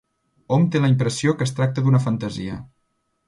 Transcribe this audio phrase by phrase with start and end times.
[0.55, 2.57] Hom té la impressió que es tracta d'una fantasia.